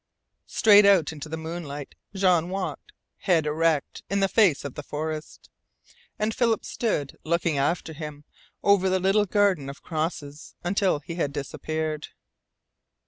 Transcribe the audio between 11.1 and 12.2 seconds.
had disappeared.